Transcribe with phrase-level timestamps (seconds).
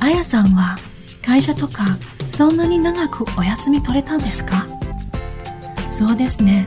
[0.00, 0.76] あやさんは
[1.24, 1.84] 会社とか
[2.30, 4.66] そんなに長くお休み取れたんですか？
[5.90, 6.66] そうですね。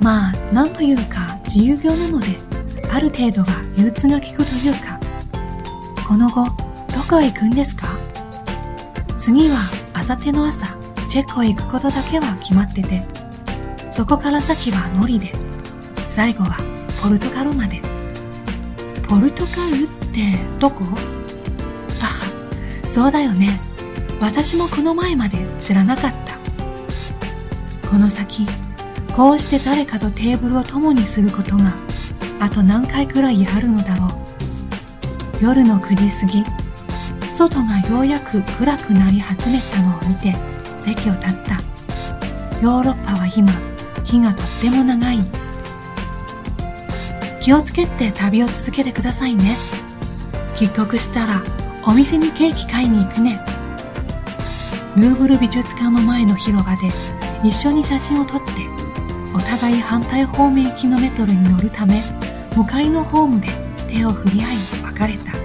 [0.00, 2.38] まあ、なんというか自由業なので、
[2.90, 4.98] ある程度は憂鬱が効くというか。
[6.08, 6.52] この後、ど
[7.08, 7.88] こへ行くんですか？
[9.18, 9.58] 次は、
[9.92, 10.66] あさっての朝、
[11.08, 13.02] チェックへ行くことだけは決まってて、
[13.90, 15.32] そこから先はノリで、
[16.08, 16.56] 最後は
[17.02, 17.80] ポルトガルまで。
[19.08, 20.84] ポルトガルってどこ、
[22.92, 23.60] そうだよね。
[24.20, 27.88] 私もこの前まで知らなかった。
[27.88, 28.46] この先、
[29.16, 31.74] こうして誰かとテーブルを共にすることが
[32.40, 36.44] あと何回くらいあるのだろう夜の9時過ぎ
[37.30, 40.34] 外がようやく暗くなり始めたのを見て
[40.78, 41.54] 席を立った
[42.62, 43.52] ヨーロッパは今
[44.04, 45.18] 日がとっても長い
[47.42, 49.56] 気をつけて旅を続けてくださいね
[50.56, 51.42] 帰国したら
[51.86, 53.40] お店にケーキ買いに行くね。
[54.96, 56.88] ルーブル美術館の前の広場で
[57.42, 58.52] 一緒に写真を撮って
[59.34, 62.02] お互い反対方面行きのメトロに乗るため
[62.56, 63.48] 向かいのホームで
[63.88, 65.38] 手を振り合い別れた。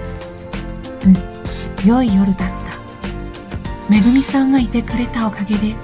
[1.06, 2.56] うん良い夜だった。
[3.88, 5.74] めぐみさんがいてくれたおかげで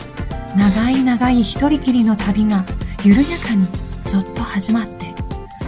[0.56, 2.64] 長い長い一人きりの旅が
[3.04, 3.66] 緩やかに
[4.02, 5.14] そっと始まって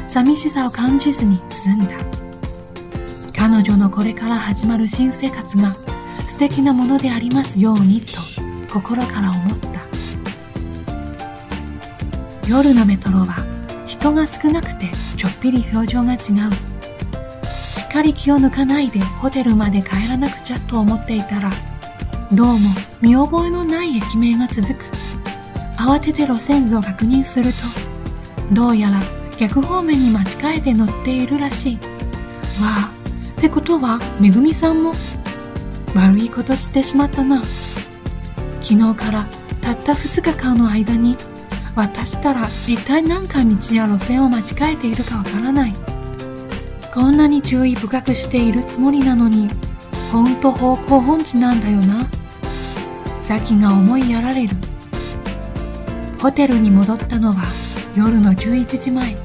[0.09, 2.14] 寂しさを感じずに済んだ。
[3.47, 5.71] 彼女のこれから始まる新生活が
[6.27, 8.19] 素敵なものでありますようにと
[8.73, 9.69] 心から思った。
[12.49, 13.45] 夜のメトロは
[13.87, 16.21] 人が少なくてちょっぴり表情が違う。
[17.71, 21.51] しっかり気を抜かないでホテルまで帰らなくちゃと思っていたら
[22.33, 22.71] どうも
[23.03, 24.85] 見覚えのない駅名が続く。
[25.77, 29.03] 慌てて路線図を確認するとどうやら
[29.39, 31.75] 逆方面に間違えて乗っているらしい。
[31.75, 33.04] わあ
[33.39, 34.93] ってことはめぐみさんも
[35.95, 37.43] 悪いことしてしまったな。
[38.63, 39.27] 昨日から
[39.61, 41.17] たった2日間の間に
[41.77, 45.75] 渡したら一体何回道や路線を間違えているかわからない。
[46.93, 49.49] こんなに注意深くしているつもりなのに
[50.13, 52.07] ほんと方向音痴なんだよな。
[53.23, 54.57] 先が思いやられる。
[56.21, 57.45] ホテルに戻ったのは
[57.97, 59.17] 夜の11時前。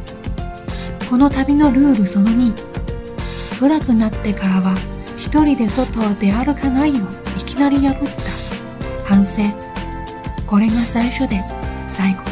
[1.09, 2.68] この旅のルールその2
[3.59, 4.75] 暗くなってからは
[5.17, 7.97] 一人で外を出歩かないをいきなり破っ
[9.03, 9.05] た。
[9.05, 9.41] 反省。
[10.47, 11.41] これが最初で
[11.89, 12.28] 最後。